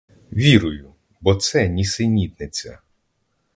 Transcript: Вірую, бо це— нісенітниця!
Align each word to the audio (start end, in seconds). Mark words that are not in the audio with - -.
Вірую, 0.31 0.93
бо 1.21 1.35
це— 1.35 1.67
нісенітниця! 1.67 2.79